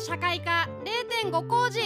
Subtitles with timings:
[0.00, 0.66] 社会科
[1.22, 1.78] 0.5工事。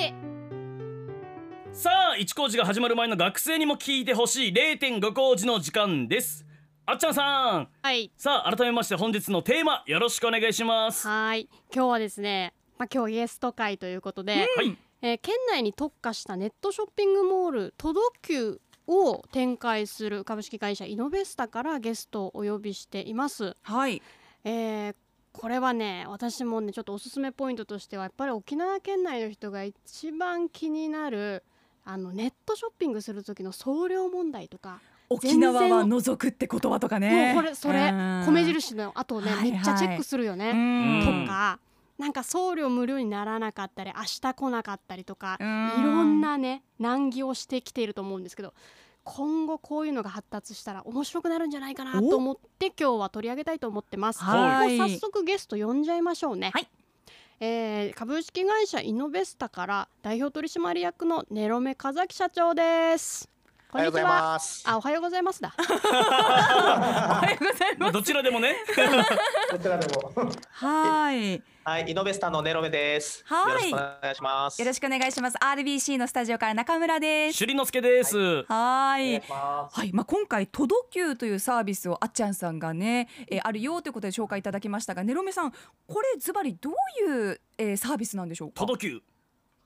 [1.73, 6.47] さあ一工事が始まる前の学生にも聞いてほしい0.5工事の時間です。
[6.87, 7.69] あっちゃんさん。
[7.83, 8.13] はい。
[8.17, 11.09] さあ改めまして本日のテーマよろしくお願いします。
[11.09, 11.49] はい。
[11.75, 14.79] 今日はですねまあ今日ゲスト会ということで、はい。
[15.03, 23.57] えー県内に特化したネットショッピングモールトドキュを展開する株式会社イノベスタからゲストをお呼びしています。
[23.63, 24.01] はい。
[24.45, 24.95] えー
[25.35, 31.43] これはね私もねちょっとおすすめポイントとしてはやっぱり沖縄県内の人が一番気になる
[31.85, 37.35] あのネットショッピングする時の送料問題とか、沖縄は除くって言葉とかね。
[37.35, 38.25] もうこれそれうん。
[38.27, 39.53] 米印の後ね、はいはい。
[39.53, 41.27] めっちゃチェックするようね、ん。
[41.27, 41.59] とか
[41.99, 45.81] なんか送料無料にならなかったり明日来なかったりとかうん。
[45.81, 48.55] いろんなね難儀をしてきていると思うんですけど
[49.05, 54.23] 今後こういうのが発達したら面白くなるんじゃないかなと思って今日は取り上げたいと思ってます。
[54.23, 56.51] はい早速ゲスト呼んじゃいましょうね。
[56.53, 56.69] はい
[57.41, 63.34] えー株式会社イノベスタから代表取締役のネロメ風木社長です。
[63.75, 64.11] こおはようございは。
[64.35, 64.63] ます。
[64.67, 65.53] あ、おはようございますだ。
[65.59, 68.55] おはようございまあどちらでもね
[69.51, 70.13] こちらでも。
[70.53, 71.43] はい。
[71.65, 73.25] はい、イノベスタのネロメです。
[73.27, 74.61] はいよろしくお願いします。
[74.61, 75.37] よろしくお願いします。
[75.39, 77.39] RBC のスタジオから中村です。
[77.39, 79.29] 朱里之助です、はお願いいし。
[79.29, 79.77] ます。
[79.81, 88.61] はい、まあ、今回「トドキュー」というサービスをあっちゃんさんがね、えーあるよということで紹介いただきましたがネロメさんこれズバリどういう、えーサービスなんでしょうか？
[88.61, 89.03] 届きゅう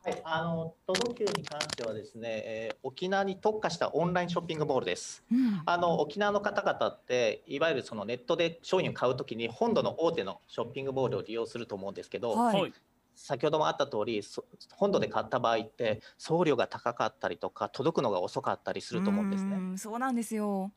[0.09, 5.23] はい、あのトドキューに関してはですね、えー沖縄に特化したオンラインショッピングモールです。
[5.31, 12.73] うんあの沖縄の方々っていわゆるそのネットで商品を買うときに本土の大手のショッピングモールを利用すると思うんですけど、はいはい
[13.20, 14.45] 先ほどもあった通り、そ
[14.77, 19.56] 本土で買った場合って送料が高かったりとか届くのが遅かったりすると思うんですね。
[19.56, 20.70] んそうなんですよ。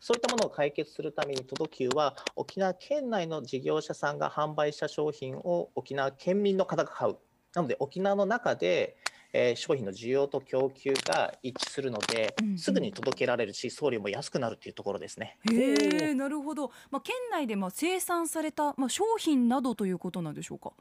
[0.00, 7.16] そういったものを解決するために、トドキューは沖縄県内の事業者さんが販売した商品を沖縄県民の方が買う。
[7.54, 8.96] なので、沖縄の中で、
[9.32, 15.38] えー商品の需要と供給が一致するのでうんうん、すぐに届けられるし、送料も安くなるというところですね。
[15.50, 20.72] へえなるほど、まあ、県内でまあ生産された、まあ、商品などということなんでしょうか？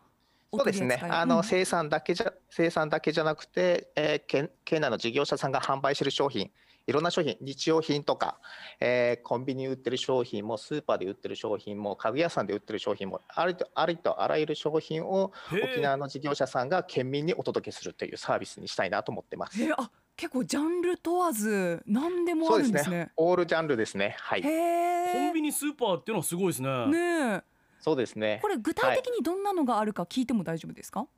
[0.55, 0.99] そうですね。
[1.01, 6.51] あの、うん生産だけじゃ生産だけじゃなくて、えー県県内の事業者さんが販売している商品、
[6.85, 8.39] いろんな商品、日用品とか、
[8.79, 19.61] えーコンビニに売ってる商品もスーパーで売ってる商品も家具屋さんで売ってる商品もありとありとあらゆる商品を沖縄の事業者さんが県民にお届けするというサービスにしたいなと思ってます。
[19.61, 23.11] へえあ結構ジャンル問わず何でもそうであるんですねすね。
[23.17, 24.15] オールジャンルですね。
[24.19, 24.41] はい。
[24.41, 27.43] へコえンビニスーパーっていうのはすごいですねねえ
[27.79, 28.47] そうですねこ。
[28.47, 31.09] れ具体的にどんなのがあるか聞いても大丈夫ですか、はい、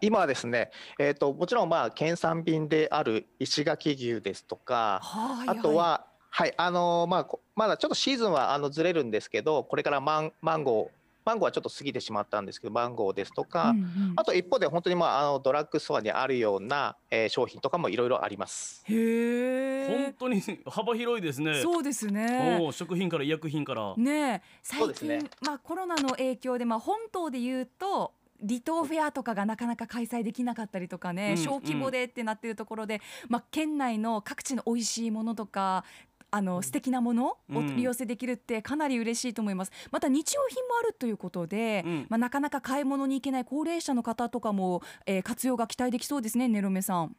[0.00, 14.12] 今はですね、えっ、ともちろんまあ県産品である石垣牛ですとか、はいあとは、はい、あのーまあ、こまだちょっとシーズンはあのずれるんですけど、これからマンマンゴー、マンゴーはちょっと過ぎてしまったんですけど、マンゴーですとか、うんうん。
[14.16, 18.82] あと一方で本当にまああのドラッグストアにあるような、えー商品とかもいろいろあります。
[18.86, 21.60] へえ本当に幅広いですね。
[21.60, 22.58] そうですね。
[22.72, 23.94] 食品から医薬品から。
[23.96, 24.42] ねえ。
[24.62, 25.18] 最そうですね。
[25.18, 28.12] 近、まあコロナの影響でまあ本島で言うと
[28.46, 35.84] 離島フェアとかがなかなか開催できなかったりとかね、うん小規模でってなってるところで、まあ県内の各地の美味しいものとか
[36.30, 39.72] あの素敵なものをうん取り寄せできるってかなり嬉しいと思います。
[39.90, 47.16] また日用品もあるということで、うんまあなかなか買い物に行けない高齢者の方とかも、えー活用が期待できそうですね、ネロメさん。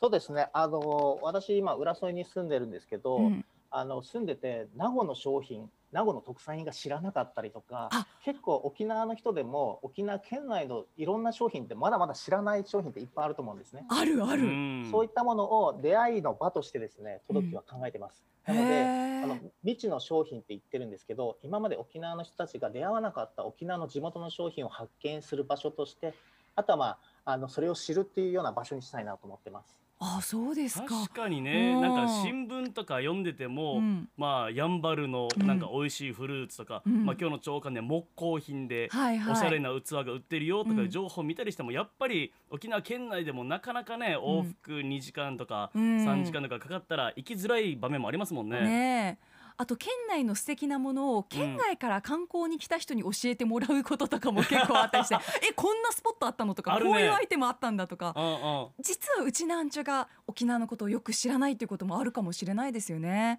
[0.00, 0.48] そうですね。
[0.52, 13.84] あのー私今浦添に住んでるんですけど、うんあの住んでて名護の商品、名護の特産品が知らなかったりとかあ、結構沖縄の人でも沖縄県内のいろんな商品ってまだまだ知らない商品っていっぱいあると思うんですね。
[13.88, 14.44] あるある。
[14.44, 18.22] うんそういったものを出会いの場としてですね、届きは考えてます。
[18.46, 18.82] なので、
[19.24, 26.14] あの未知の商品って言ってるんですけど、今まで沖縄の人たちが出会わなかった沖縄の地元の商品を発見する場所として、
[26.56, 29.76] あとはまああのそれを知るっていうような場所にしたいなと思ってます。
[30.04, 30.86] あ、そうですか。
[30.88, 31.74] 確かにね。
[31.74, 34.08] うんなんか新聞とか読んでても、うん。
[34.16, 35.46] まあやんばるのうん。
[35.46, 37.04] なんか美味しいフルーツとか、うん。
[37.04, 38.90] まあ今日の朝刊で木工品で。
[39.30, 45.82] おしゃれな器が売ってるよとか情報を見たりしてもやっぱり沖縄県内でもなかなかね往復2時間とかうん。
[46.04, 48.60] 3時間とかかかったら行きづらい場面もありますもんね。
[48.60, 49.31] ねえ
[49.62, 56.84] あと県内の素敵なものを県外から観光に来た人に教えてもらうこととかも結構あったりしてえこんなスポットあったのとかね。
[56.84, 58.12] こういうアイテムあったんだとか。
[58.16, 58.68] うんうん。
[58.80, 63.38] 実はうちなんちゅが沖縄のことをよく知らないということもあるかもしれないですよね。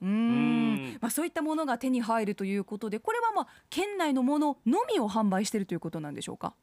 [0.00, 0.76] うん。
[0.76, 0.98] ん。
[0.98, 6.54] まあ、そういったものが手に入るということでこれはまあ県内のもののみを販売しているということなんでしょうか？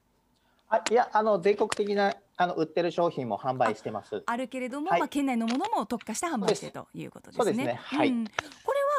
[0.70, 4.24] あいやあの全国的なあの売ってる商品も販売してます。
[4.26, 5.00] あるけれども、はい。
[5.02, 7.44] まあ、県内のものも特化して販売しているということですね。
[7.44, 7.80] そうですね。
[7.84, 8.10] はい。
[8.10, 8.26] うん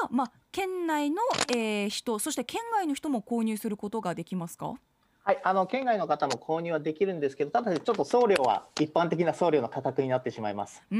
[0.02, 4.74] は、まあ、県内の、えー人そして県外の人も購入することができますか？
[5.24, 10.82] はい、あの県外の方も購入はできるんですけど、ただしちょっと送料は一般的な送料の価格になってしまいます。
[10.90, 10.98] うー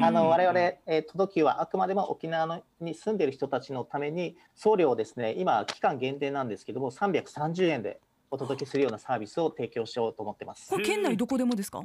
[0.00, 8.00] んあの我々、うんえー、届きはあくまでも沖縄のに住んでいる人たちのために送料をですね、今期間限定なんですけども、330円で
[8.32, 10.78] お届けするようなサービスを提供しようと思ってますこ。
[10.78, 11.84] れ県内どこでもですか？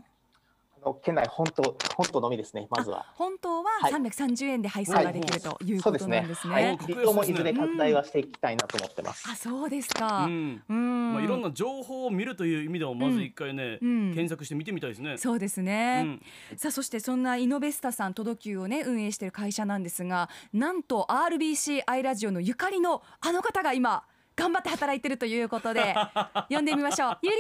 [0.95, 3.05] 県内本島本島のみですね、まずは。
[3.15, 3.93] 本当ははい。
[3.93, 6.21] 330円で配送ができるということそうですね。
[6.21, 6.53] なんですね。
[6.53, 9.29] はい、格安利用もいずれ拡大はしていきたいなと思ってます。
[9.29, 10.25] あそうですか。
[10.25, 10.63] ううん。
[10.69, 14.13] んまあ、いろんな情報を見るという意味でもまず一回ね、うん。
[14.13, 15.17] 検索して見てみたいですね。
[15.17, 16.21] そうですうね、ん。
[16.55, 24.03] さあそしてそんなイノベスタさんトドキューをね運営している会社なんですがなんと RBC アイラジオのゆかりのあの方が今
[24.35, 25.95] 頑張って働いてるということで
[26.49, 27.17] 呼んでみましょう。
[27.23, 27.37] ゆり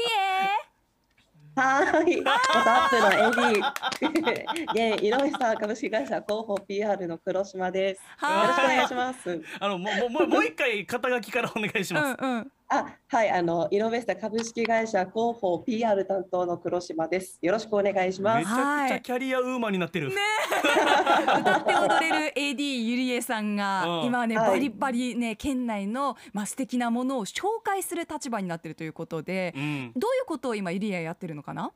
[1.57, 8.01] はい、またアップの AD 現井上さん株式会社広報 PR の黒島です。
[8.23, 9.41] えよろしくお願いはします。
[9.59, 12.17] あのもうもうもうもう一回肩書きからお願いします。
[12.19, 17.39] うんうんあ、はい、あのイノベスタ株式会社広報 PR 担当の黒島です。
[17.41, 18.37] よろしくお願いします。
[18.39, 20.11] めちゃくちゃキャリアウーマンになってる。
[20.11, 29.91] 歌って踊れる AD ゆりえさんがうん今はねはいバリバリね県内のまあ素敵なものを紹介する立場になってるということでうん。
[29.95, 31.71] どういうことを今ゆりえやってるのかな？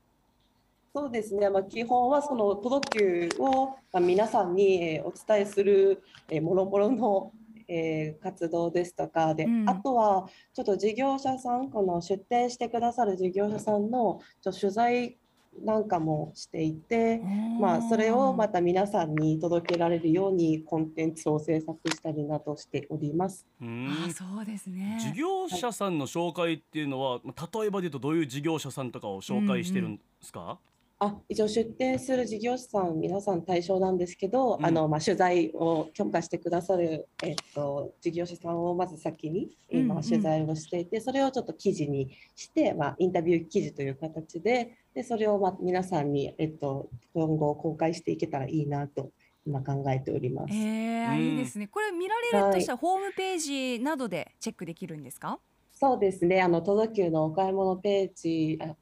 [0.94, 1.50] そうですね。
[1.50, 7.32] まあ基本はその届けをまあ皆さんにえーお伝えするえーもろもろの
[7.74, 15.18] えー活動ですとかで、うんあとはちょっと事業者さんこの出店してくださる事業者さんのちょ取材
[15.66, 17.22] なんかもしていて、
[17.60, 23.46] まあそれをまた皆さんに届けられるようにコンテンツを制作したりなどしております。
[23.62, 30.58] うんあそうですね事業者さんの紹介っていうのは、まあ例えばで言うとどういう事業者さんとかを紹介してるんですか？
[31.04, 34.66] あ一応出店する事業者さん皆さん対象なんですけど、うん。
[34.66, 40.04] あのまあ、取材を許可してくださる、えっと、事業者さんをまず先に今うんうん。
[40.04, 49.10] 取材をしていて、それをちょっと記事にして、まあ、インタビュー記事という形ででそれをまあ皆さんに、えっと、今後公開していけたらいいなと
[49.48, 50.54] 今考えております。
[50.54, 51.20] えーうん。
[51.20, 51.68] いいですね。
[51.68, 55.40] これ見られるとしたらホームページなどでチェックできるんですか？
[55.74, 56.40] そうですね。
[56.44, 58.76] あの、届けのお買い物ページ、あ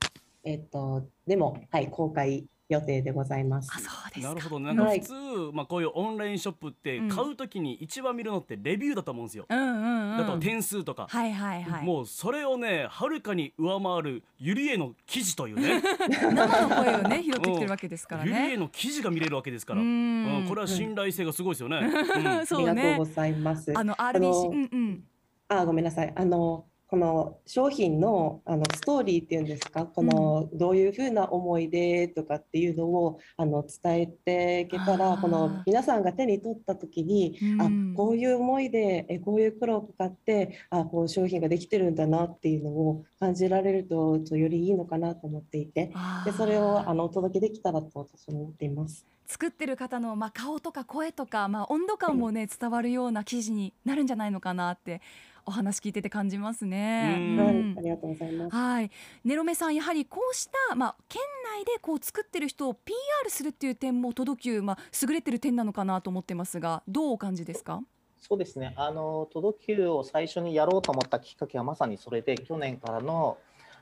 [0.44, 3.70] えっと、でも、はい、公開予定でございます。
[3.74, 4.66] あそうですかなるほどね。
[4.68, 5.14] なんかはい普通、
[5.54, 9.46] まあこういうオンラインショップってうん買うときに一番見るのってレビューだと思うんですよ。
[9.50, 11.08] うんうんうんだと点数とか。
[11.10, 21.78] はいはいはいもうそれをねはるかに上回るゆりえの記事というね 生の声をね拾ってきてるわけですからゆりえねの記事が見れるわけですから、ううんんこれは信頼性がすごいですよね。
[21.78, 23.74] うん ありがとそうございます。
[23.76, 25.04] あのあ RBC のうんうん
[25.50, 26.14] あ、ごめんなさい。
[26.16, 35.22] あの、この商品のあのストーリーっていうんですか、このどういうふうな思い出とかっていうのをあの伝えていけたあら、ー。
[35.22, 37.94] この皆さんが手に取った時に、うん。
[37.94, 45.92] あ、こういう思いで、えこういう苦労をかかって、あ、こう商品ができてるんだなっていうのを感じられると、よりいいのかなと思っていて、
[46.26, 49.06] でそれをあのお届けできたらと私も思っています。
[49.28, 55.02] 作ってる方のまあ顔とか声とかまあ温度感もね伝わるような記事になるんじゃないのかなって
[55.50, 57.16] お話聞いてて感じますね。
[57.18, 58.56] うんはいうん、ありがとうございます。
[58.56, 58.92] はい、
[59.26, 61.24] ネロメさんやはりこうしたまあ県
[61.58, 62.96] 内でこう作ってる人を PR
[63.30, 67.82] するっていう点も届きゅうまあ優れてる点なのかなと思ってますがどうお感じですか？
[68.22, 68.74] そうですね。
[68.76, 73.38] あの届きを最初にやろうと思ったきっかけはまさにそれで去年からの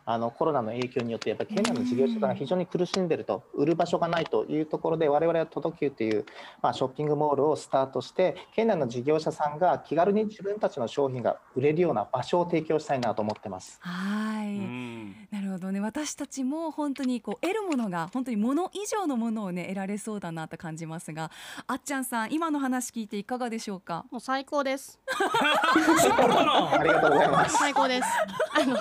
[0.10, 6.26] あのコロナの影響によってやっぱり県内の事業者さんが非常に苦しんでると売る場所がないというところで我々は届きという
[6.62, 13.80] まあショッピングモールをスタートして県内の事業者さんが気軽に自分たちの商品が売れるような場所を提供したいなと思ってます。
[13.82, 21.32] はい、うんなるほどね私たちも本当にこう得るものが本当に物以上のものをね得られそうだなと感じますが
[21.68, 24.06] あっちゃんさん今の話聞いていかがでしょうか？
[24.10, 25.02] もう最高です。
[25.12, 27.58] ありがとうございます。
[27.58, 28.08] 最高です
[28.54, 28.78] あの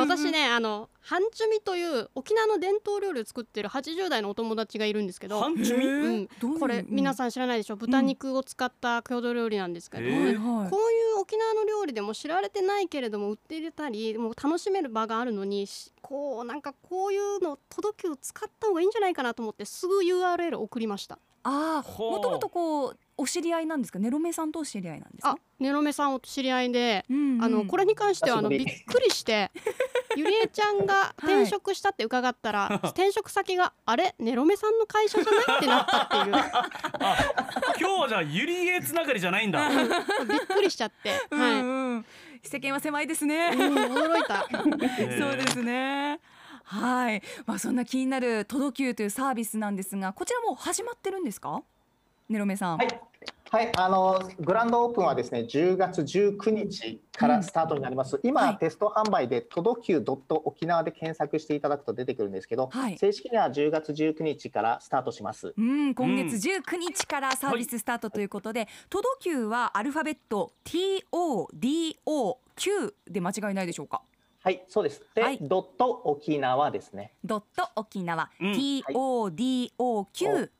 [0.00, 5.40] 私ねあのハンチュミという沖縄の伝統料理を作ってる80代のお友達がいるんですけど。
[5.40, 6.58] ハンチュミ？
[6.60, 7.14] これ皆ん。
[7.14, 7.76] さん知らないでしょ？
[7.76, 10.38] 豚肉を使った郷土料理なんですけど、こういう
[11.20, 21.18] 沖縄の料理でも知られてないけれども売っていたりもう楽しめる場があるのにしこうなんかこういうの届けを使った方がいいんじゃないかなと思ってすぐ URL 送りました。
[21.46, 23.98] ああもともとこうお知り合いなんですか？
[23.98, 25.30] ネロメさんとお知り合いなんですか？
[25.32, 27.44] あネロメさんお知り合いで、うんうん。
[27.44, 29.50] あのこれに関してはあのびっくりして
[30.16, 34.14] ゆりえちゃんが 転職したって伺ったら、 転職先があれ？
[34.18, 36.24] ネロメさんの会社じゃないってなったっていう。
[37.80, 39.68] 今日はじゃあゆりえつながりじゃないんだ。
[39.68, 42.06] びっくりしちゃって、うんはい、うん
[42.42, 44.46] 世間は狭いですね、うん、驚いた。
[44.50, 46.20] そうですね。
[46.64, 47.22] はい。
[47.46, 51.62] まあそんな気になる届きゅうというサービスなんですがこちらもう始まってるんですか？
[52.28, 52.78] ネロメさん。
[52.78, 53.00] はい、
[53.54, 58.18] はい、あのグランドオープンはですね、10月19日からスタートになります。
[58.24, 60.04] 今、はいテスト販売で届きゅう
[60.44, 65.54] 沖縄で検索していただくと出てくるんですけど、はい正式には10月19日からスタートします。
[65.56, 74.02] うん、今月19日からサービススタートということで、トドキューはアルファベット TODOQ で間違いないでしょうか？
[74.42, 75.00] はい、そうです。
[75.14, 77.12] で、はいドット沖縄ですね。
[77.24, 80.50] ドット沖縄、うん TODOQ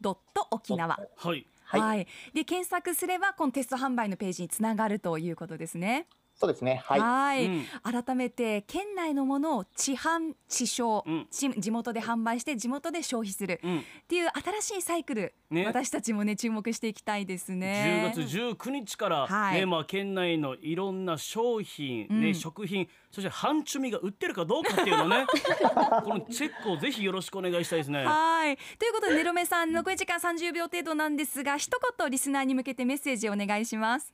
[0.00, 1.00] ドット沖縄。
[1.16, 1.44] はい
[1.80, 2.06] はい。
[2.32, 6.06] で検索すればこのテスト販売のページにつながるということですね。
[6.36, 6.82] そうですね。
[6.84, 7.00] はい。
[7.00, 14.28] はいうん改めて県内のものを地販地消、うん地地元で販売して地元で消費するうんっていう
[14.60, 18.12] 新しいサイクル、ね私たちもね注目していきたいですね。
[18.14, 25.24] 10月19日から、はいねまあ、県内のいろんな商品、うんね食品そして半チュミが売ってるかどうかっていうのね
[26.02, 28.04] このチェックをぜひよろしくお願いしたいですね。
[28.04, 34.12] はいということでネロメさん残り時間30秒程度なんですが一言リスナーに向けてメッセージをお願いします。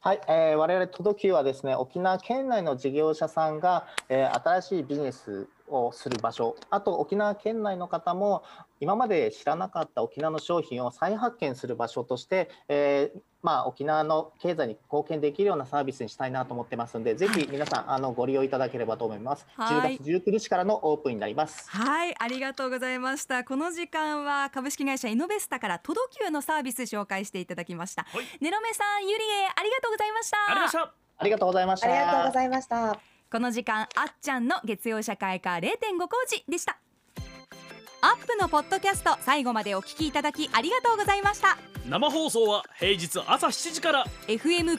[0.00, 8.42] はい、えー、我々届きはですね、沖縄県内の事業者さんが、えー新しいビジネスをする場所、あと沖縄県内の方も
[8.80, 19.46] 今まで知らなかった沖縄の商品を再発見する場所として、えーまあ沖縄の経済に貢献できるようなサービスにしたいなと思ってますので、ぜひ皆さんあのご利用いただければと思います。
[19.54, 21.70] はい10月19日からのオープンになります。
[21.70, 30.36] はいありがとうございましたこの時間は株式会社イノベスタから届きゅうのサービス紹介していただきました、はいネロメさんゆりえありがとうございました
[31.18, 32.76] ありがとうございましたありがとうございました。
[32.76, 33.15] ありがとうございました。
[33.30, 33.88] この時間あっ
[34.20, 35.68] ちゃんの月曜社会科0.5
[36.00, 36.78] 工事でした。
[38.02, 41.58] アップのポッドキャスト最後までお聞きいただきありがとうございました。
[41.88, 44.04] 生放送は平日朝7時から。
[44.28, 44.78] FM921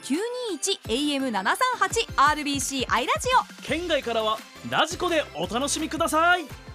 [0.87, 3.27] AM738 RBC アイラジ
[3.61, 3.63] オ。
[3.63, 4.37] 県外からは
[4.69, 6.66] ラジコでお楽しみください